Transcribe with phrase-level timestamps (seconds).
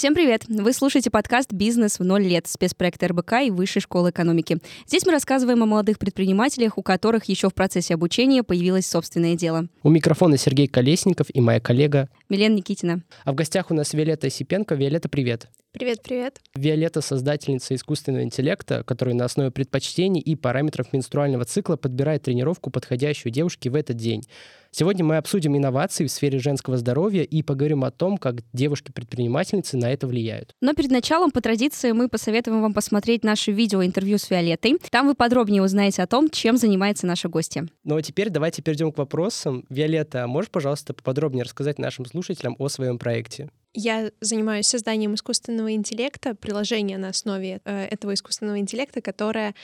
[0.00, 0.44] Всем привет!
[0.48, 4.56] Вы слушаете подкаст «Бизнес в ноль лет» спецпроект РБК и Высшей школы экономики.
[4.86, 9.66] Здесь мы рассказываем о молодых предпринимателях, у которых еще в процессе обучения появилось собственное дело.
[9.82, 13.02] У микрофона Сергей Колесников и моя коллега Милена Никитина.
[13.24, 14.76] А в гостях у нас Виолетта Осипенко.
[14.76, 15.48] Виолетта, привет!
[15.72, 16.40] Привет, привет.
[16.56, 23.32] Виолетта— создательница искусственного интеллекта, который на основе предпочтений и параметров менструального цикла подбирает тренировку, подходящую
[23.32, 24.24] девушке в этот день.
[24.72, 29.92] Сегодня мы обсудим инновации в сфере женского здоровья и поговорим о том, как девушки-предпринимательницы на
[29.92, 30.54] это влияют.
[30.60, 34.78] Но перед началом, по традиции, мы посоветуем вам посмотреть наше видео-интервью с Виолеттой.
[34.90, 37.66] Там вы подробнее узнаете о том, чем занимается наша гостья.
[37.84, 39.64] Ну а теперь давайте перейдем к вопросам.
[39.70, 42.19] Виолетта, можешь, пожалуйста, поподробнее рассказать нашим слушателям
[42.58, 43.48] о своем проекте?
[43.72, 49.54] Я занимаюсь созданием искусственного интеллекта, приложения на основе э, этого искусственного интеллекта, которое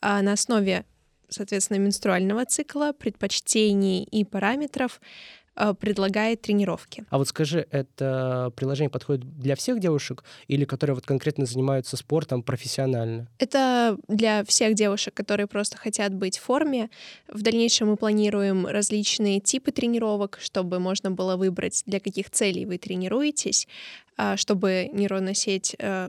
[0.00, 0.86] э, на основе,
[1.28, 5.00] соответственно, менструального цикла, предпочтений и параметров
[5.80, 7.04] предлагает тренировки.
[7.10, 12.42] А вот скажи, это приложение подходит для всех девушек или которые вот конкретно занимаются спортом
[12.42, 13.28] профессионально?
[13.38, 16.90] Это для всех девушек, которые просто хотят быть в форме.
[17.28, 22.78] В дальнейшем мы планируем различные типы тренировок, чтобы можно было выбрать, для каких целей вы
[22.78, 23.68] тренируетесь,
[24.16, 26.08] а, чтобы нейронная сеть, э,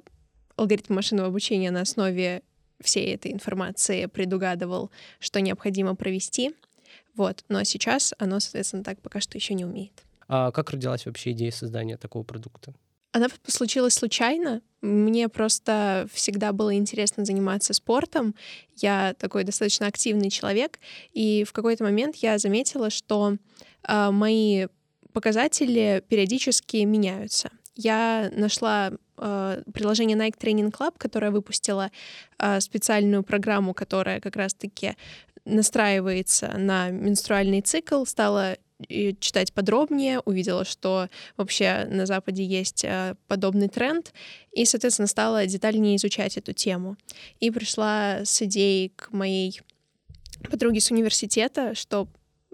[0.56, 2.42] алгоритм машинного обучения на основе
[2.82, 6.52] всей этой информации предугадывал, что необходимо провести—
[7.16, 7.44] вот.
[7.50, 10.04] Но сейчас оно, соответственно, так пока что еще не умеет.
[10.28, 12.74] А как родилась вообще идея создания такого продукта?
[13.12, 14.62] Она случилась случайно.
[14.82, 18.36] Мне просто всегда было интересно заниматься спортом.
[18.78, 20.80] Я такой достаточно активный человек.
[21.12, 23.36] И в какой-то момент я заметила, что
[23.88, 24.68] э, мои
[25.12, 27.50] показатели периодически меняются.
[27.76, 31.92] Я нашла э, приложение Nike Training Club, которое выпустило
[32.40, 34.96] э, специальную программу, которая как раз-таки
[35.46, 43.68] настраивается на менструальный цикл, стала читать подробнее, увидела, что вообще на Западе есть э, подобный
[43.68, 44.14] тренд,
[44.54, 46.98] и, соответственно, стала детальнее изучать эту тему.
[47.40, 49.62] И пришла с идеей к моей
[50.50, 52.08] подруге с университета, что,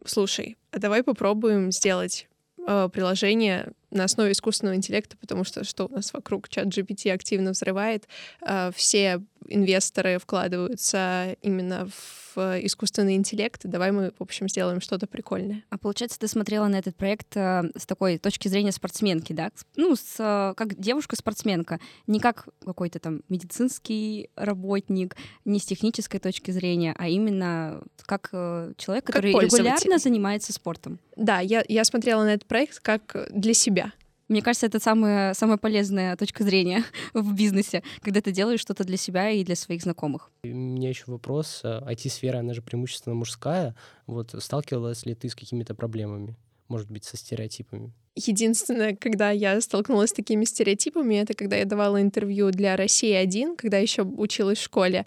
[0.06, 2.28] слушай, а давай попробуем сделать
[2.66, 7.52] э, приложение на основе искусственного интеллекта, потому что что у нас вокруг чат GPT активно
[7.52, 8.08] взрывает,
[8.42, 15.64] э, все инвесторы вкладываются именно в искусственный интеллект, давай мы, в общем, сделаем что-то прикольное.
[15.70, 19.50] А получается, ты смотрела на этот проект э, с такой точки зрения спортсменки, да?
[19.76, 25.16] Ну, с, э, как девушка-спортсменка, не как какой-то там медицинский работник,
[25.46, 31.00] не с технической точки зрения, а именно как э, человек, который как регулярно занимается спортом.
[31.16, 33.94] Да, я, я смотрела на этот проект как для себя.
[34.28, 36.84] Мне кажется, это самая, самая полезная точка зрения
[37.14, 40.32] в бизнесе, когда ты делаешь что-то для себя и для своих знакомых.
[40.44, 41.62] У меня еще вопрос.
[41.64, 43.76] IT-сфера, она же преимущественно мужская.
[44.06, 46.36] Вот сталкивалась ли ты с какими-то проблемами?
[46.68, 47.94] Может быть, со стереотипами?
[48.16, 53.56] Единственное, когда я столкнулась с такими стереотипами, это когда я давала интервью для России 1,
[53.56, 55.06] когда еще училась в школе.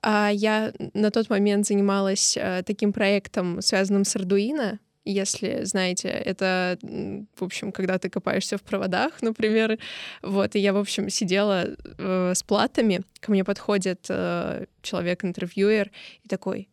[0.00, 6.78] А я на тот момент занималась э, таким проектом, связанным с Arduino, если знаете, это,
[6.82, 9.78] в общем, когда ты копаешься в проводах, например.
[10.22, 11.66] Вот, и я, в общем, сидела
[11.98, 15.90] э, с платами, ко мне подходит э, человек-интервьюер
[16.24, 16.68] и такой,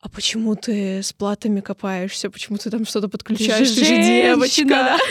[0.00, 2.30] а почему ты с платами копаешься?
[2.30, 3.70] Почему ты там что-то подключаешь?
[3.70, 4.96] Ты же девочка.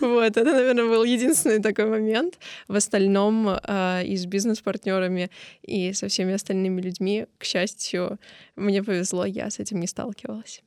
[0.00, 2.38] Вот, это, наверное, был единственный такой момент.
[2.68, 5.30] В остальном э, и с бизнес-партнерами,
[5.62, 8.18] и со всеми остальными людьми, к счастью,
[8.56, 10.62] мне повезло, я с этим не сталкивалась.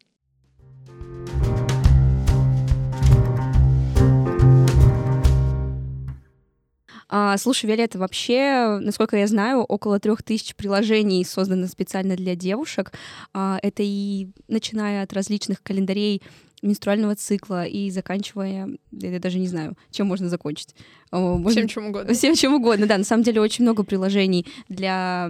[7.37, 12.91] Слушай, Виолетта, вообще, насколько я знаю, около трех тысяч приложений создано специально для девушек.
[13.33, 16.21] А, это и начиная от различных календарей
[16.61, 20.75] менструального цикла и заканчивая, я даже не знаю, чем можно закончить.
[21.11, 21.51] Можно...
[21.51, 22.13] Всем чем угодно.
[22.13, 22.97] Всем чем угодно, да.
[22.97, 25.29] На самом деле очень много приложений для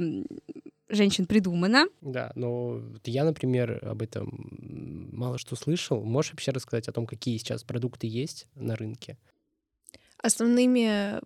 [0.89, 1.85] женщин придумано.
[2.01, 6.03] Да, но я, например, об этом мало что слышал.
[6.03, 9.17] Можешь вообще рассказать о том, какие сейчас продукты есть на рынке?
[10.21, 11.19] Основными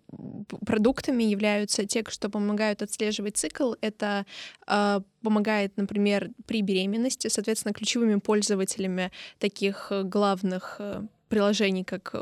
[0.64, 3.74] продуктами являются те, что помогают отслеживать цикл.
[3.80, 4.24] Это
[4.66, 7.28] э, помогает, например, при беременности.
[7.28, 12.14] Соответственно, ключевыми пользователями таких э, главных э, приложений, как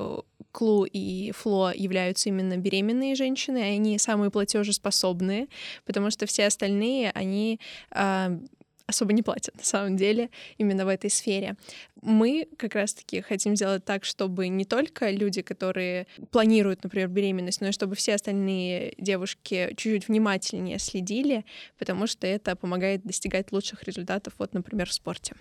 [0.52, 5.48] Клу и Фло являются именно беременные женщины, они самые платежеспособные,
[5.86, 7.58] потому что все остальные, они
[7.90, 8.38] э,
[8.86, 11.56] особо не платят на самом деле именно в этой сфере.
[12.00, 17.68] Мы как раз-таки хотим сделать так, чтобы не только люди, которые планируют, например, беременность, но
[17.68, 21.44] и чтобы все остальные девушки чуть-чуть внимательнее следили,
[21.78, 25.34] потому что это помогает достигать лучших результатов, вот, например, в спорте.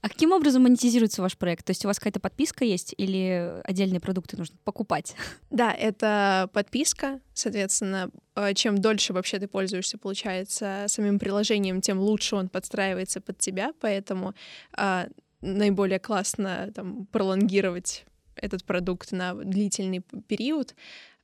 [0.00, 1.64] А каким образом монетизируется ваш проект?
[1.66, 5.14] То есть у вас какая-то подписка есть или отдельные продукты нужно покупать?
[5.50, 7.20] Да, это подписка.
[7.34, 13.38] Соответственно, э, чем дольше вообще ты пользуешься, получается, самим приложением, тем лучше он подстраивается под
[13.38, 13.72] тебя.
[13.80, 14.34] Поэтому
[14.72, 15.08] а,
[15.40, 18.04] наиболее классно там, пролонгировать
[18.36, 20.74] этот продукт на длительный период.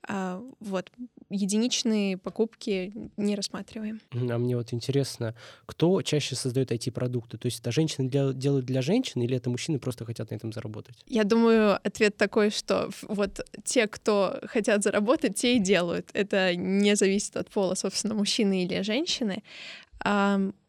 [0.07, 0.91] А, вот
[1.35, 4.01] единичные покупки не рассматриваем.
[4.13, 5.35] А мне вот интересно,
[5.67, 7.39] кто чаще создает IT-продукты?
[7.39, 10.53] То есть это женщины для, делают для женщин или это мужчины просто хотят на этом
[10.53, 10.97] заработать?
[11.07, 16.11] Я думаю, ответ такой, что вот те, кто хотят заработать, те и делают.
[16.13, 19.43] Это не зависит от пола, собственно, мужчины или женщины.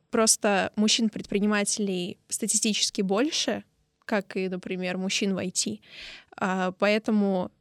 [0.09, 3.63] Просто мужчин-предпринимателей статистически больше,
[4.05, 5.79] как и, например, мужчин в IT.
[6.37, 7.51] А, поэтому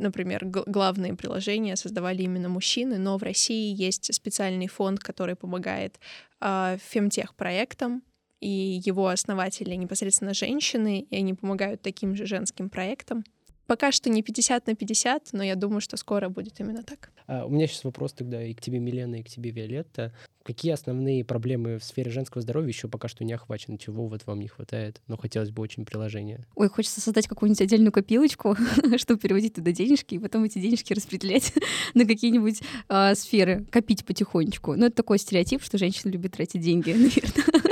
[0.00, 6.00] например, главные приложения создавали именно мужчины, но в России есть специальный фонд, который помогает
[6.40, 8.02] э, фемтех-проектам,
[8.40, 13.24] и его основатели непосредственно женщины, и они помогают таким же женским проектам.
[13.70, 17.12] Пока что не 50 на 50, но я думаю, что скоро будет именно так.
[17.28, 20.12] А, у меня сейчас вопрос тогда и к тебе, Милена, и к тебе, Виолетта.
[20.42, 23.78] Какие основные проблемы в сфере женского здоровья еще пока что не охвачены?
[23.78, 25.00] Чего вот вам не хватает?
[25.06, 26.44] Но хотелось бы очень приложение.
[26.56, 28.56] Ой, хочется создать какую-нибудь отдельную копилочку,
[28.96, 31.52] чтобы переводить туда денежки, и потом эти денежки распределять
[31.94, 34.74] на какие-нибудь э, сферы, копить потихонечку.
[34.74, 37.69] Ну, это такой стереотип, что женщины любят тратить деньги, наверное.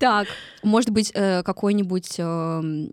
[0.00, 0.28] Так,
[0.62, 2.22] может быть, э, какой-нибудь э,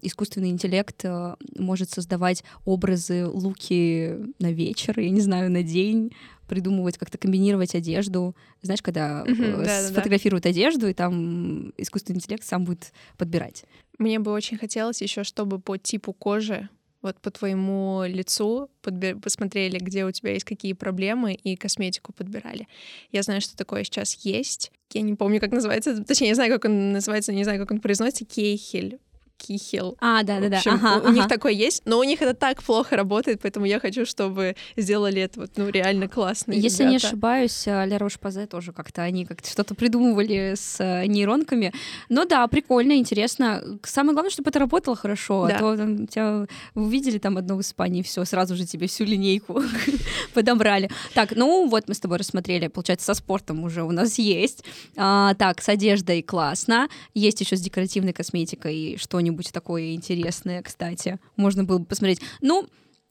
[0.01, 6.11] искусственный интеллект э, может создавать образы луки на вечер, я не знаю, на день,
[6.49, 8.35] придумывать, как-то комбинировать одежду.
[8.61, 10.51] Знаешь, когда mm-hmm, сфотографируют да, да.
[10.51, 13.63] одежду, и там искусственный интеллект сам будет подбирать.
[13.97, 16.67] Мне бы очень хотелось еще, чтобы по типу кожи
[17.01, 19.19] вот по твоему лицу подбер...
[19.19, 22.67] посмотрели, где у тебя есть какие проблемы, и косметику подбирали.
[23.11, 24.71] Я знаю, что такое сейчас есть.
[24.93, 27.79] Я не помню, как называется, точнее, я знаю, как он называется, не знаю, как он
[27.79, 28.99] произносится, кейхель.
[29.37, 29.97] Кихил.
[30.01, 30.61] А, да, да, да.
[30.65, 31.09] Ага, у ага.
[31.11, 35.21] них такой есть, но у них это так плохо работает, поэтому я хочу, чтобы сделали
[35.21, 36.53] это вот, ну, реально классно.
[36.53, 36.89] Если ребята.
[36.89, 41.71] не ошибаюсь, э, Ля Рош Пазе тоже как-то они как-то что-то придумывали с э, нейронками.
[42.09, 43.63] Но да, прикольно, интересно.
[43.83, 45.55] Самое главное, чтобы это работало хорошо, а да.
[45.55, 49.61] а то там, тебя увидели там одно в Испании, все, сразу же тебе всю линейку
[50.33, 50.89] подобрали.
[51.13, 54.63] Так, ну вот мы с тобой рассмотрели, получается, со спортом уже у нас есть.
[54.97, 56.89] А, так, с одеждой классно.
[57.13, 62.21] Есть еще с декоративной косметикой что-нибудь что-нибудь такое интересное, кстати, можно было бы посмотреть.
[62.41, 62.67] Ну,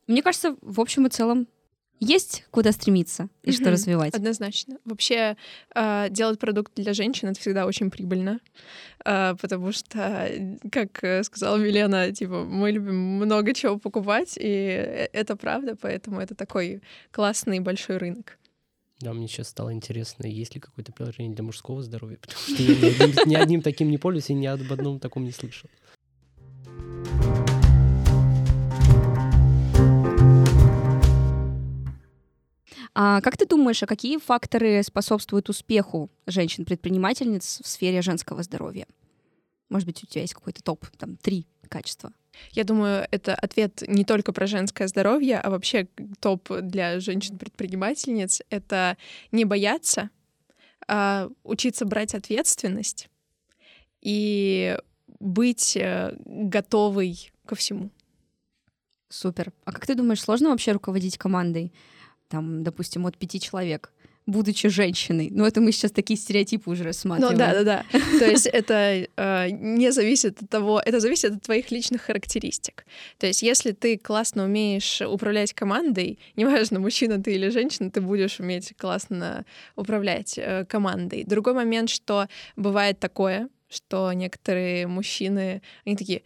[0.06, 1.46] мне кажется, в общем и целом
[1.98, 3.52] есть куда стремиться и mm-hmm.
[3.52, 4.14] что развивать.
[4.14, 4.78] Однозначно.
[4.84, 5.36] Вообще
[5.74, 8.40] э, делать продукт для женщин это всегда очень прибыльно,
[9.04, 15.36] э, потому что, как сказала Милена, типа мы любим много чего покупать, и э, это
[15.36, 18.38] правда, поэтому это такой классный большой рынок.
[19.00, 22.74] Да, мне сейчас стало интересно, есть ли какое-то приложение для мужского здоровья, потому что я
[22.74, 25.68] ни одним, ни одним таким не пользуюсь и ни об одном таком не слышал.
[32.98, 38.86] А как ты думаешь, а какие факторы способствуют успеху женщин-предпринимательниц в сфере женского здоровья?
[39.68, 42.14] Может быть, у тебя есть какой-то топ, там, три качества?
[42.52, 45.88] Я думаю, это ответ не только про женское здоровье, а вообще
[46.20, 48.96] топ для женщин-предпринимательниц— это
[49.30, 50.08] не бояться,
[50.88, 53.10] а учиться брать ответственность
[54.00, 54.78] и
[55.20, 57.90] быть э, готовой ко всему.
[59.10, 59.52] Супер.
[59.66, 61.74] А как ты думаешь, сложно вообще руководить командой?
[62.28, 63.92] Там, допустим, от пяти человек
[64.26, 65.28] будучи женщиной.
[65.30, 67.34] Но это мы сейчас такие стереотипы уже рассматриваем.
[67.34, 67.98] Ну да, да, да.
[68.18, 72.84] То есть это э, не зависит от того, это зависит от твоих личных характеристик.
[73.18, 78.40] То есть если ты классно умеешь управлять командой, неважно, мужчина ты или женщина, ты будешь
[78.40, 79.44] уметь классно
[79.76, 81.24] управлять э, командой.
[81.24, 86.22] Другой момент, что бывает такое, что некоторые мужчины, они такие,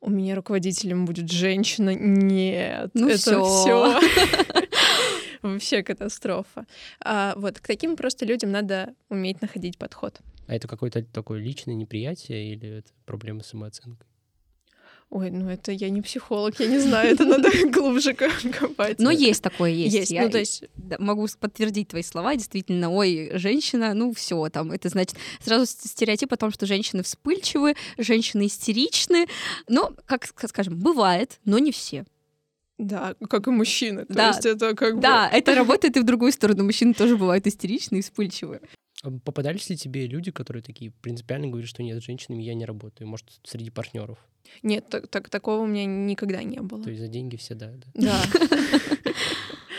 [0.00, 1.94] у меня руководителем будет женщина.
[1.94, 4.00] Нет, ну это все.
[5.42, 6.66] вообще катастрофа.
[7.00, 10.20] А, вот к таким просто людям надо уметь находить подход.
[10.46, 14.06] А это какое-то такое личное неприятие или это проблема с самооценкой?
[15.12, 18.98] Ой, ну это я не психолог, я не знаю, это надо глубже копать.
[18.98, 19.94] Но есть такое, есть.
[19.94, 20.64] Есть, я ну то есть...
[20.98, 26.38] Могу подтвердить твои слова, действительно, ой, женщина, ну все там, это значит сразу стереотип о
[26.38, 29.26] том, что женщины вспыльчивы, женщины истеричны,
[29.68, 32.06] но, как скажем, бывает, но не все.
[32.78, 34.06] Да, как и мужчины.
[34.06, 34.28] То да.
[34.28, 35.36] есть это как Да, бы...
[35.36, 36.64] это работает и в другую сторону.
[36.64, 38.60] Мужчины тоже бывают истеричные и вспыльчивые.
[39.02, 42.64] А попадались ли тебе люди, которые такие принципиально говорят, что нет, с женщинами я не
[42.64, 44.18] работаю, может, среди партнеров?
[44.62, 46.82] Нет, так, так, такого у меня никогда не было.
[46.82, 47.72] То есть за деньги все, да?
[47.94, 48.22] Да.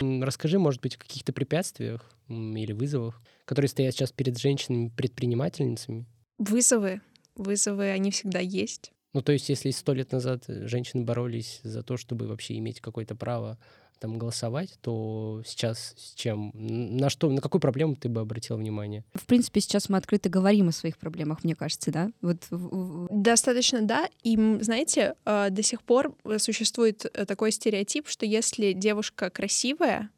[0.00, 6.06] Расскажи, может быть, о каких-то препятствиях или вызовах, которые стоят сейчас перед женщинами-предпринимательницами?
[6.38, 7.00] Вызовы
[7.36, 8.92] вызовы, они всегда есть.
[9.14, 13.14] Ну, то есть, если сто лет назад женщины боролись за то, чтобы вообще иметь какое-то
[13.14, 13.58] право
[14.00, 16.50] там голосовать, то сейчас с чем?
[16.52, 19.04] На что, на какую проблему ты бы обратил внимание?
[19.14, 22.10] В принципе, сейчас мы открыто говорим о своих проблемах, мне кажется, да?
[22.20, 22.38] Вот...
[23.08, 24.08] Достаточно, да.
[24.24, 30.10] И, знаете, э, до сих пор существует э, такой стереотип, что если девушка красивая,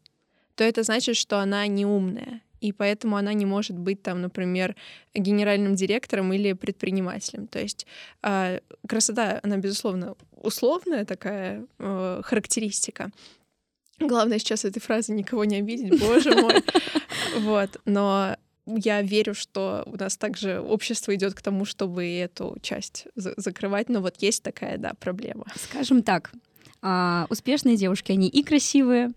[0.55, 4.77] то это значит, что она не умная и поэтому она не может быть там, например,
[5.15, 7.47] генеральным директором или предпринимателем.
[7.47, 7.87] То есть
[8.23, 13.11] э, красота, она, безусловно, условная такая э, характеристика,
[13.99, 16.63] Главное сейчас этой фразы никого не обидеть, боже мой.
[17.41, 18.37] Вот, но
[18.67, 23.89] я верю, что у нас также общество идет к тому, чтобы эту часть за закрывать,
[23.89, 25.47] но вот есть такая, да, проблема.
[25.55, 26.33] Скажем так,
[26.83, 29.13] а, успешные девушки, они и красивые,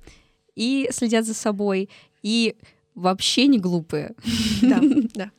[0.56, 1.90] и следят за собой,
[2.24, 2.56] и
[3.00, 4.16] вообще не глупые.
[4.62, 4.82] Да,
[5.16, 5.32] да.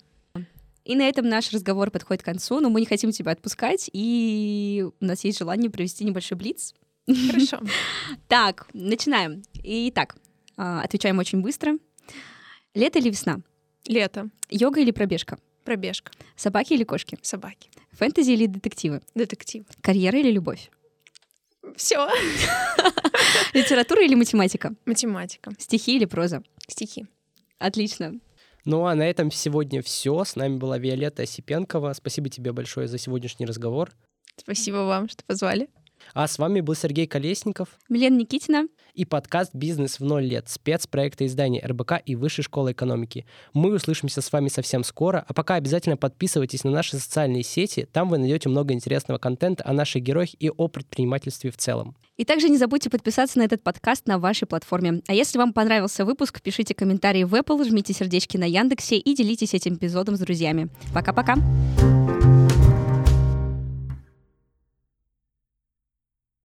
[0.85, 4.87] И на этом наш разговор подходит к концу, но мы не хотим тебя отпускать, и
[5.01, 6.75] у нас есть желание провести небольшой блиц.
[7.07, 7.61] Хорошо.
[8.29, 9.43] Так, начинаем.
[9.63, 10.17] Итак,
[10.57, 11.79] а, отвечаем очень быстро.
[12.75, 13.41] Лето или весна?
[13.87, 14.31] Лето.
[14.49, 15.39] Йога или пробежка?
[15.65, 16.13] Пробежка.
[16.37, 17.19] Собаки или кошки?
[17.23, 17.71] Собаки.
[17.93, 19.03] Фэнтези или детективы?
[19.15, 19.65] Детектив.
[19.83, 20.71] Карьера или любовь?
[21.77, 22.09] Все.
[23.53, 24.75] Литература или математика?
[24.87, 25.53] Математика.
[25.59, 26.43] Стихи или проза?
[26.67, 27.07] Стихи.
[27.61, 28.15] Отлично.
[28.65, 30.25] Ну а на этом сегодня все.
[30.25, 31.93] С нами была Виолетта Осипенкова.
[31.93, 33.93] Спасибо тебе большое за сегодняшний разговор.
[34.37, 35.69] Спасибо вам, что позвали.
[36.15, 37.69] А с вами был Сергей Колесников.
[37.89, 38.67] Милена Никитина.
[38.95, 43.25] И подкаст «Бизнес в ноль лет» спецпроекта издания РБК и Высшей школы экономики.
[43.55, 48.09] Мы услышимся с вами совсем скоро, а пока обязательно подписывайтесь на наши социальные сети, там
[48.09, 51.97] вы найдете много интересного контента о наших героях и о предпринимательстве в целом.
[52.17, 55.01] И также не забудьте подписаться на этот подкаст на вашей платформе.
[55.07, 59.55] А если вам понравился выпуск, пишите комментарии в Apple, жмите сердечки на Яндексе и делитесь
[59.55, 60.69] этим эпизодом с друзьями.
[60.93, 61.37] Пока-пока!